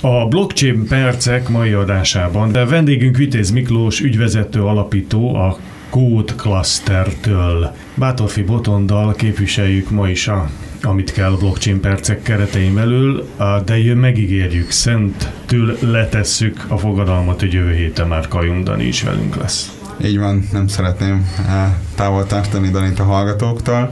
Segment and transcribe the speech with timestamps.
[0.00, 5.58] A blockchain percek mai adásában, de vendégünk Vitéz Miklós, ügyvezető alapító a
[5.90, 7.74] Code Cluster-től.
[7.94, 10.50] Bátorfi Botondal képviseljük ma is a
[10.82, 13.28] amit kell blockchain percek keretein belül,
[13.64, 19.77] de jön megígérjük, szentül letesszük a fogadalmat, hogy jövő héten már Kajundani is velünk lesz.
[20.04, 23.90] Így van, nem szeretném eh, távol tartani Danit a hallgatóktól.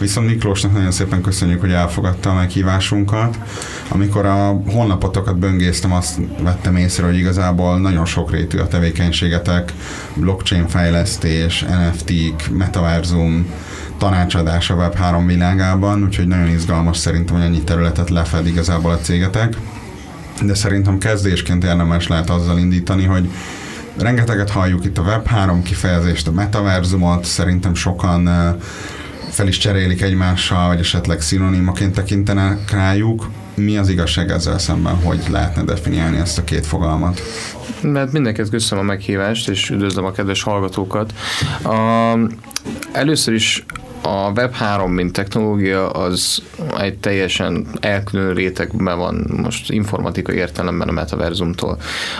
[0.00, 3.38] Viszont Miklósnak nagyon szépen köszönjük, hogy elfogadta a meghívásunkat.
[3.88, 9.72] Amikor a honlapotokat böngésztem, azt vettem észre, hogy igazából nagyon sokrétű a tevékenységetek,
[10.14, 13.46] blockchain fejlesztés, NFT-k, metaverzum,
[13.98, 19.56] tanácsadás a Web3 világában, úgyhogy nagyon izgalmas szerintem, hogy ennyi területet lefed igazából a cégetek.
[20.42, 23.30] De szerintem kezdésként érdemes lehet azzal indítani, hogy
[23.98, 28.28] rengeteget halljuk itt a Web3 kifejezést, a metaverzumot, szerintem sokan
[29.30, 33.30] fel is cserélik egymással, vagy esetleg szinonimaként tekintenek rájuk.
[33.54, 37.20] Mi az igazság ezzel szemben, hogy lehetne definiálni ezt a két fogalmat?
[37.80, 41.12] Mert mindenkit köszönöm a meghívást, és üdvözlöm a kedves hallgatókat.
[41.62, 42.18] A,
[42.92, 43.64] először is
[44.06, 46.42] a Web3, mint technológia, az
[46.78, 51.78] egy teljesen elkülönő rétegben van most informatika értelemben a metaverzumtól.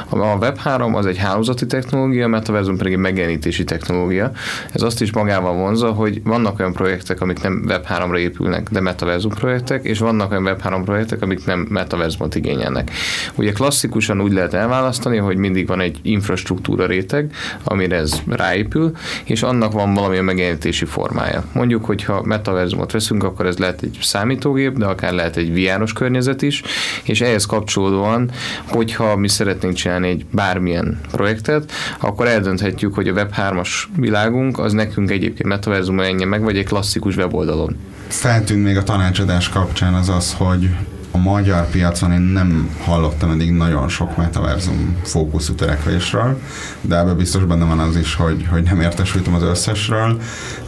[0.09, 4.33] A Web3 az egy hálózati technológia, a metaverzum pedig egy megjelenítési technológia.
[4.73, 9.33] Ez azt is magával vonza, hogy vannak olyan projektek, amik nem Web3-ra épülnek, de metaverzum
[9.33, 12.91] projektek, és vannak olyan Web3 projektek, amik nem metaverzumot igényelnek.
[13.35, 17.33] Ugye klasszikusan úgy lehet elválasztani, hogy mindig van egy infrastruktúra réteg,
[17.65, 18.93] amire ez ráépül,
[19.25, 21.45] és annak van valamilyen megjelenítési formája.
[21.53, 25.93] Mondjuk mondjuk, hogyha metaverzumot veszünk, akkor ez lehet egy számítógép, de akár lehet egy VR-os
[25.93, 26.63] környezet is,
[27.03, 28.31] és ehhez kapcsolódóan,
[28.69, 35.11] hogyha mi szeretnénk csinálni egy bármilyen projektet, akkor eldönthetjük, hogy a Web3-as világunk az nekünk
[35.11, 37.77] egyébként metaverzumon ennyi meg, vagy egy klasszikus weboldalon.
[38.09, 40.69] Feltűnt még a tanácsadás kapcsán az az, hogy
[41.17, 46.41] a magyar piacon én nem hallottam eddig nagyon sok metaverzum fókuszú törekvésről,
[46.81, 50.21] de ebbe biztos benne van az is, hogy, hogy nem értesültem az összesről.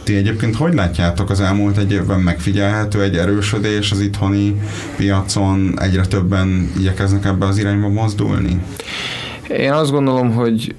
[0.03, 4.61] Ti egyébként hogy látjátok az elmúlt egy évben megfigyelhető egy erősödés az itthoni
[4.97, 8.61] piacon, egyre többen igyekeznek ebbe az irányba mozdulni?
[9.47, 10.75] Én azt gondolom, hogy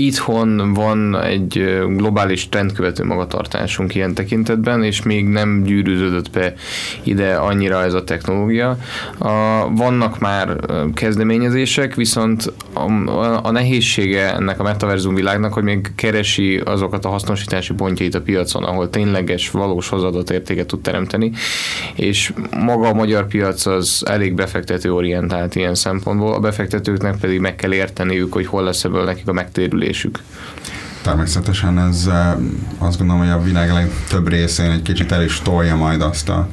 [0.00, 6.54] itthon van egy globális trendkövető magatartásunk ilyen tekintetben, és még nem gyűrűződött be
[7.02, 8.78] ide annyira ez a technológia.
[9.70, 10.56] Vannak már
[10.94, 12.52] kezdeményezések, viszont
[13.42, 18.64] a, nehézsége ennek a metaverzum világnak, hogy még keresi azokat a hasznosítási pontjait a piacon,
[18.64, 21.32] ahol tényleges, valós hozadott értéket tud teremteni,
[21.94, 27.56] és maga a magyar piac az elég befektető orientált ilyen szempontból, a befektetőknek pedig meg
[27.56, 30.20] kell érteniük, hogy hol lesz ebből nekik a megtérülés működésük.
[31.02, 32.08] Természetesen ez
[32.78, 36.48] azt gondolom, hogy a világ legtöbb részén egy kicsit el is tolja majd azt a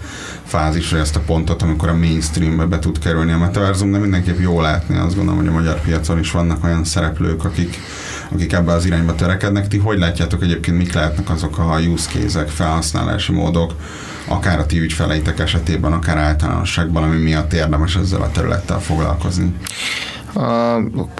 [0.45, 4.61] fázisra, ezt a pontot, amikor a mainstreambe be tud kerülni a metaverzum, de mindenképp jó
[4.61, 7.77] látni, azt gondolom, hogy a magyar piacon is vannak olyan szereplők, akik,
[8.31, 9.67] akik ebbe az irányba törekednek.
[9.67, 13.73] Ti hogy látjátok egyébként, mik lehetnek azok a use case felhasználási módok,
[14.27, 19.53] akár a ti ügyfeleitek esetében, akár általánosságban, ami miatt érdemes ezzel a területtel foglalkozni?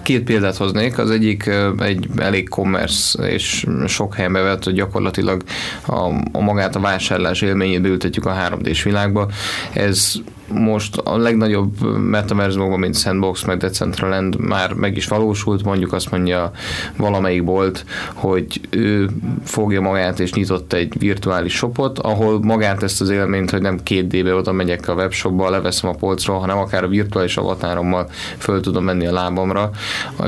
[0.04, 1.50] Két példát hoznék, az egyik
[1.80, 5.44] egy elég commerce és sok helyen bevett, hogy gyakorlatilag
[5.86, 6.00] a,
[6.32, 9.30] a magát a vásárlás élményét beültetjük a 3D-s világba.
[9.74, 10.14] Ez
[10.48, 16.52] most a legnagyobb metaverzumokban, mint Sandbox, meg Decentraland már meg is valósult, mondjuk azt mondja
[16.98, 19.10] valamelyik bolt, hogy ő
[19.44, 24.08] fogja magát és nyitott egy virtuális shopot, ahol magát ezt az élményt, hogy nem két
[24.08, 28.84] D-be oda megyek a webshopba, leveszem a polcról, hanem akár a virtuális avatárommal föl tudom
[28.84, 29.70] menni a lábamra,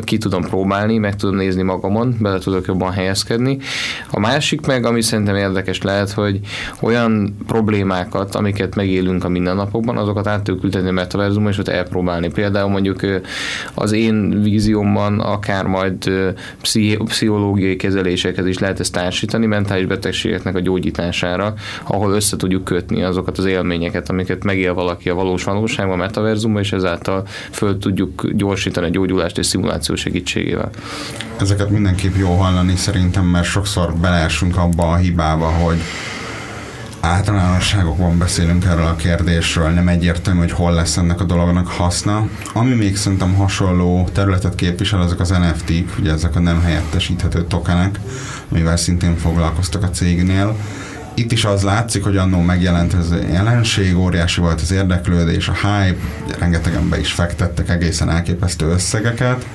[0.02, 3.58] ki tudom próbálni, meg tudom nézni magamon, bele tudok jobban helyezkedni.
[4.12, 6.40] A másik meg, ami szerintem érdekes lehet, hogy
[6.82, 12.30] olyan problémákat, amiket megélünk a mindennapokban, azokat át tudjuk ültetni a metaverzumban, és ott elpróbálni.
[12.30, 13.00] Például mondjuk
[13.74, 16.12] az én víziómban akár majd
[17.06, 21.54] pszichológiai kezelésekhez is lehet ezt társítani, mentális betegségeknek a gyógyítására,
[21.84, 26.62] ahol össze tudjuk kötni azokat az élményeket, amiket megél valaki a valós valóságban, a metaverzumban,
[26.62, 30.70] és ezáltal föl tudjuk gyorsítani a gyógyulást és szimuláció segítségével.
[31.40, 35.78] Ezeket mindenképp jó hallani szerintem, mert sokszor beleesünk abba a hibába, hogy
[37.00, 42.30] általánosságokban beszélünk erről a kérdésről, nem egyértelmű, hogy hol lesz ennek a dolognak haszna.
[42.54, 48.00] Ami még szerintem hasonló területet képvisel, azok az NFT-k, ugye ezek a nem helyettesíthető tokenek,
[48.52, 50.56] amivel szintén foglalkoztak a cégnél.
[51.14, 55.54] Itt is az látszik, hogy annó megjelent ez a jelenség, óriási volt az érdeklődés, a
[55.54, 56.00] hype,
[56.40, 59.46] rengetegen be is fektettek egészen elképesztő összegeket,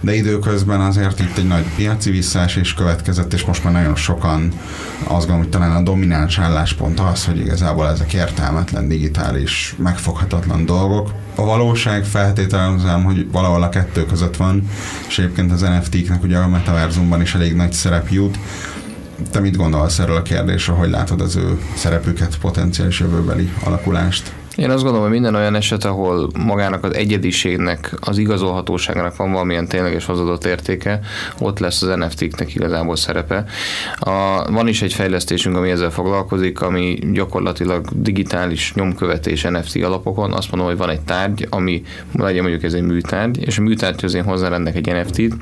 [0.00, 4.52] de időközben azért itt egy nagy piaci visszaesés következett, és most már nagyon sokan
[4.98, 11.12] azt gondolom, hogy talán a domináns álláspont az, hogy igazából ezek értelmetlen, digitális, megfoghatatlan dolgok.
[11.34, 14.68] A valóság feltételezem, hogy valahol a kettő között van,
[15.08, 18.38] és egyébként az NFT-knek ugye a metaverzumban is elég nagy szerep jut,
[19.30, 24.32] te mit gondolsz erről a kérdésről, hogy látod az ő szerepüket, potenciális jövőbeli alakulást?
[24.60, 29.68] Én azt gondolom, hogy minden olyan eset, ahol magának az egyediségnek, az igazolhatóságnak van valamilyen
[29.68, 31.00] tényleges hozadott értéke,
[31.38, 33.44] ott lesz az NFT-knek igazából szerepe.
[33.98, 40.32] A, van is egy fejlesztésünk, ami ezzel foglalkozik, ami gyakorlatilag digitális nyomkövetés NFT alapokon.
[40.32, 41.82] Azt mondom, hogy van egy tárgy, ami
[42.12, 45.34] legyen mondjuk ez egy műtárgy, és a műtárgyhoz én hozzárendek egy NFT-t,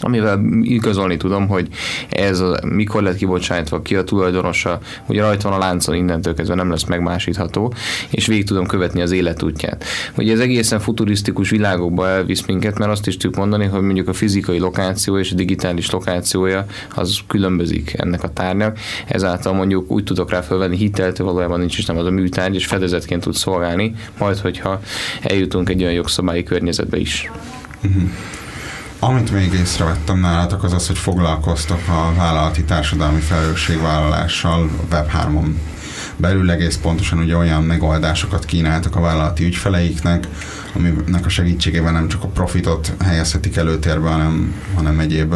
[0.00, 1.68] amivel igazolni tudom, hogy
[2.08, 6.54] ez a, mikor lett kibocsátva, ki a tulajdonosa, ugye rajta van a láncon innentől kezdve
[6.54, 7.74] nem lesz megmásítható,
[8.10, 9.84] és végig tudom követni az életútját.
[10.16, 14.12] Ugye ez egészen futurisztikus világokba elvisz minket, mert azt is tudjuk mondani, hogy mondjuk a
[14.12, 20.30] fizikai lokáció és a digitális lokációja az különbözik ennek a tárgynak, ezáltal mondjuk úgy tudok
[20.30, 24.38] rá felvenni hitelt, valójában nincs is nem az a műtárgy, és fedezetként tud szolgálni, majd
[24.38, 24.80] hogyha
[25.22, 27.30] eljutunk egy olyan jogszabályi környezetbe is.
[27.84, 28.02] Uh-huh.
[29.00, 35.54] Amit még észrevettem nálatok, az az, hogy foglalkoztok a vállalati társadalmi felelősségvállalással Web3-on
[36.16, 36.50] belül.
[36.50, 40.28] Egész pontosan ugye olyan megoldásokat kínáltak a vállalati ügyfeleiknek,
[40.74, 45.34] aminek a segítségével nem csak a profitot helyezhetik előtérbe, hanem, hanem egyéb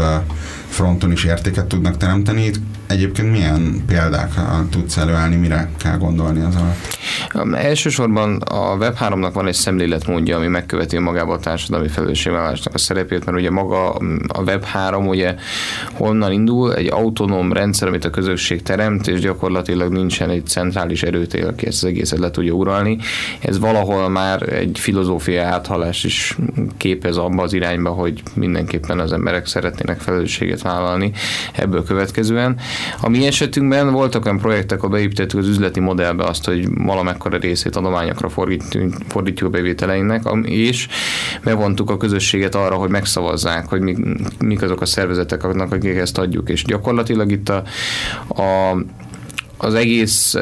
[0.69, 2.45] fronton is értéket tudnak teremteni.
[2.45, 2.57] Itt
[2.87, 4.33] egyébként milyen példák
[4.71, 7.01] tudsz előállni, mire kell gondolni az alatt?
[7.55, 13.39] Elsősorban a Web3-nak van egy szemléletmódja, ami megköveti magával a társadalmi felelősségvállalásnak a szerepét, mert
[13.39, 13.91] ugye maga
[14.29, 15.35] a Web3 ugye
[15.93, 21.47] honnan indul, egy autonóm rendszer, amit a közösség teremt, és gyakorlatilag nincsen egy centrális erőtél,
[21.47, 22.99] aki ezt az egészet le tudja uralni.
[23.41, 26.37] Ez valahol már egy filozófia áthalás is
[26.77, 31.13] képez abba az irányba, hogy mindenképpen az emberek szeretnének felelősséget vállalni
[31.53, 32.57] ebből következően.
[33.01, 37.77] A mi esetünkben voltak olyan projektek, ahol beépítettük az üzleti modellbe azt, hogy valamekkora részét
[37.77, 40.89] adományokra fordítjuk, fordítjuk a bevételeinknek, és
[41.45, 43.99] bevontuk a közösséget arra, hogy megszavazzák, hogy mik,
[44.39, 46.49] mik azok a szervezetek, akik ezt adjuk.
[46.49, 47.63] És gyakorlatilag itt a,
[48.29, 48.77] a
[49.63, 50.35] az egész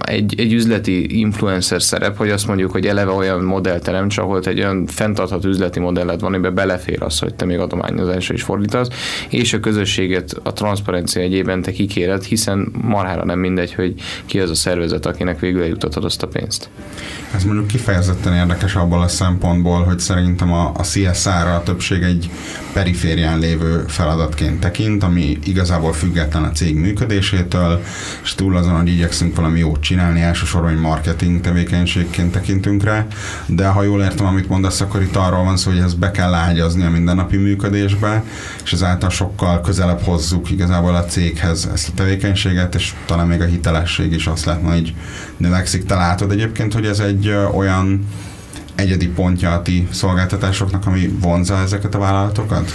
[0.00, 4.58] egy, egy üzleti influencer szerep, hogy azt mondjuk, hogy eleve olyan modell teremts, ahol egy
[4.58, 8.88] olyan fenntartható üzleti modelled van, amiben belefér az, hogy te még adományozásra is fordítasz,
[9.28, 13.94] és a közösséget a transzparencia egyében te kikéred, hiszen marhára nem mindegy, hogy
[14.26, 16.68] ki az a szervezet, akinek végül eljutatod azt a pénzt.
[17.34, 22.30] Ez mondjuk kifejezetten érdekes abból a szempontból, hogy szerintem a, a CSR-ra a többség egy
[22.72, 27.82] periférián lévő feladatként tekint, ami igazából független a cég működésétől,
[28.22, 33.06] és túl azon, hogy igyekszünk valami jót csinálni, elsősorban egy marketing tevékenységként tekintünk rá,
[33.46, 36.34] de ha jól értem, amit mondasz, akkor itt arról van szó, hogy ezt be kell
[36.34, 38.24] ágyazni a mindennapi működésbe,
[38.64, 43.44] és ezáltal sokkal közelebb hozzuk igazából a céghez ezt a tevékenységet, és talán még a
[43.44, 44.94] hitelesség is azt lehet, hogy
[45.36, 45.86] növekszik.
[45.86, 48.06] Te látod egyébként, hogy ez egy olyan
[48.74, 52.70] egyedi pontja a ti szolgáltatásoknak, ami vonza ezeket a vállalatokat?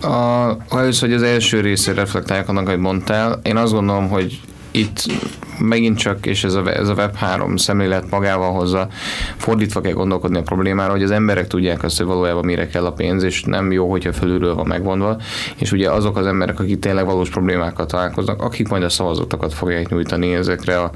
[0.00, 4.40] A, először, hogy az első részre reflektálják annak, hogy mondtál, én azt gondolom, hogy
[4.72, 5.12] itt
[5.62, 8.88] megint csak, és ez a, ez a Web3 szemlélet magával hozza,
[9.36, 12.92] fordítva kell gondolkodni a problémára, hogy az emberek tudják azt, hogy valójában mire kell a
[12.92, 15.16] pénz, és nem jó, hogyha fölülről van megvonva,
[15.56, 19.88] és ugye azok az emberek, akik tényleg valós problémákkal találkoznak, akik majd a szavazatokat fogják
[19.88, 20.90] nyújtani ezekre a,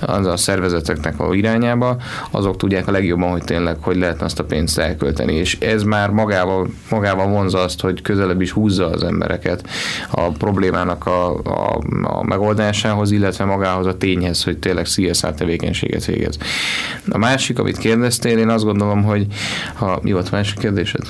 [0.00, 1.96] az a szervezeteknek a irányába,
[2.30, 6.10] azok tudják a legjobban, hogy tényleg hogy lehetne azt a pénzt elkölteni, és ez már
[6.10, 9.68] magával, magával vonza azt, hogy közelebb is húzza az embereket
[10.10, 16.38] a problémának a, a, a megoldásához, illetve magához a tényhez, hogy tényleg CSR tevékenységet végez.
[17.08, 19.26] A másik, amit kérdeztél, én azt gondolom, hogy
[19.74, 21.02] ha mi volt a másik kérdésed?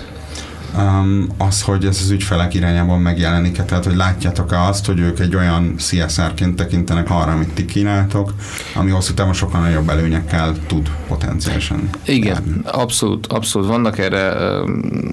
[1.36, 5.36] Az, hogy ez az ügyfelek irányában megjelenik -e, tehát hogy látjátok-e azt, hogy ők egy
[5.36, 8.34] olyan CSR-ként tekintenek arra, amit ti kínáltok,
[8.74, 11.88] ami hosszú távon sokkal nagyobb előnyekkel tud potenciálisan.
[12.04, 12.60] Igen, járni.
[12.64, 13.68] abszolút, abszolút.
[13.68, 14.34] Vannak erre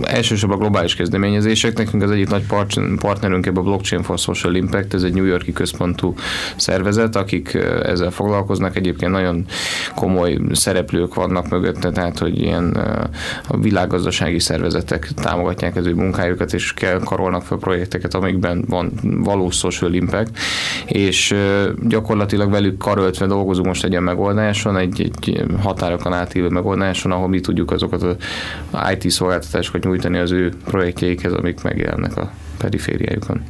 [0.02, 1.78] elsősorban globális kezdeményezések.
[1.78, 2.46] Nekünk az egyik nagy
[3.00, 6.16] partnerünk ebben a Blockchain for Social Impact, ez egy New Yorki központú
[6.56, 8.76] szervezet, akik ezzel foglalkoznak.
[8.76, 9.46] Egyébként nagyon
[9.96, 12.78] komoly szereplők vannak mögötte, tehát hogy ilyen
[13.48, 18.92] a világgazdasági szervezetek támogatják támogatják az ő munkájukat, és kell karolnak fel projekteket, amikben van
[19.02, 20.38] valós social impact,
[20.86, 21.36] és
[21.82, 27.40] gyakorlatilag velük karöltve dolgozunk most egy olyan megoldáson, egy, egy határokon átívelő megoldáson, ahol mi
[27.40, 28.16] tudjuk azokat az
[28.94, 33.42] IT szolgáltatásokat nyújtani az ő projektjeikhez, amik megjelennek a perifériájukon.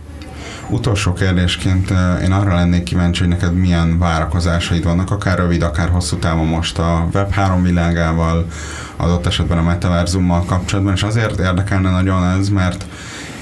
[0.70, 1.94] Utolsó kérdésként
[2.24, 6.80] én arra lennék kíváncsi, hogy neked milyen várakozásaid vannak, akár rövid, akár hosszú távon most
[6.80, 8.48] a Web3 világával,
[8.96, 12.86] adott esetben a metaverzummal kapcsolatban, és azért érdekelne nagyon ez, mert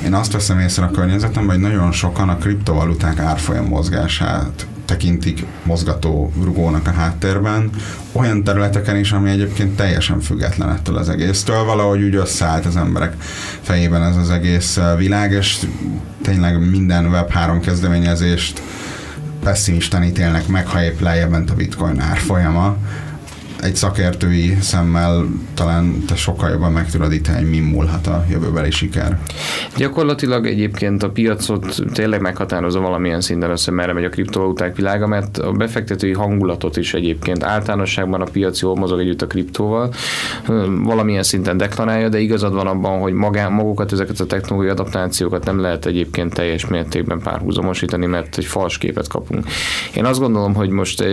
[0.03, 4.65] én azt veszem észre a környezetemben, hogy nagyon sokan a kriptovaluták árfolyam mozgását
[4.96, 7.70] tekintik mozgató rugónak a háttérben,
[8.12, 13.16] olyan területeken is, ami egyébként teljesen független ettől az egésztől, valahogy úgy összeállt az emberek
[13.62, 15.60] fejében ez az egész világ, és
[16.22, 18.62] tényleg minden Web3 kezdeményezést
[19.44, 22.78] pessimisten ítélnek meg, ha épp lejjebb ment a bitcoin árfolyama,
[23.62, 28.72] egy szakértői szemmel talán te sokkal jobban meg tudod ítélni, hogy mi múlhat a jövőbeli
[28.72, 29.20] siker.
[29.78, 35.38] Gyakorlatilag egyébként a piacot tényleg meghatározza valamilyen szinten össze, merre megy a kriptovaluták világa, mert
[35.38, 39.94] a befektetői hangulatot is egyébként általánosságban a piac jól mozog együtt a kriptóval,
[40.84, 45.60] valamilyen szinten deklarálja, de igazad van abban, hogy magán, magukat, ezeket a technológiai adaptációkat nem
[45.60, 49.46] lehet egyébként teljes mértékben párhuzamosítani, mert egy fals képet kapunk.
[49.96, 51.04] Én azt gondolom, hogy most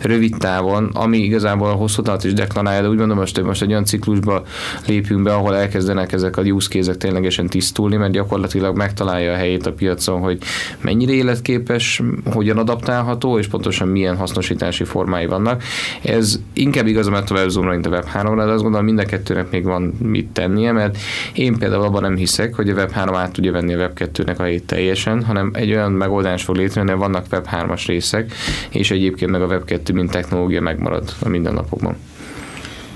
[0.00, 3.84] rövid távon, ami igazából a távot is deklarálja, de úgy gondolom, most, most egy olyan
[3.84, 4.42] ciklusba
[4.86, 9.66] lépünk be, ahol elkezdenek ezek a use case ténylegesen tisztulni, mert gyakorlatilag megtalálja a helyét
[9.66, 10.38] a piacon, hogy
[10.80, 15.62] mennyire életképes, hogyan adaptálható, és pontosan milyen hasznosítási formái vannak.
[16.02, 19.64] Ez inkább igaz a metaverzumra, mint a Web3-ra, de azt gondolom mind a kettőnek még
[19.64, 20.98] van mit tennie, mert
[21.32, 24.66] én például abban nem hiszek, hogy a Web3 át tudja venni a Web2-nek a helyét
[24.66, 28.32] teljesen, hanem egy olyan megoldás fog létrejönni, vannak Web3-as részek,
[28.70, 31.96] és egyébként meg a Web2 mint technológia megmarad a mindennapok napokban.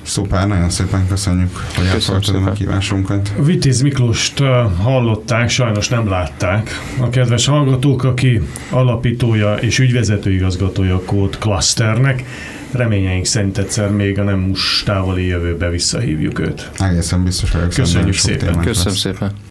[0.03, 3.33] Szuper, nagyon szépen köszönjük, hogy elfogadtad a meghívásunkat.
[3.45, 4.39] Vitéz Miklóst
[4.83, 6.71] hallották, sajnos nem látták.
[7.01, 12.25] A kedves hallgatók, aki alapítója és ügyvezető igazgatója a Code Clusternek,
[12.71, 16.71] reményeink szerint egyszer még a nem most távoli jövőbe visszahívjuk őt.
[16.79, 17.69] Egészen biztos vagyok.
[17.69, 18.61] Köszönjük szépen.
[18.61, 19.48] Köszönöm szépen.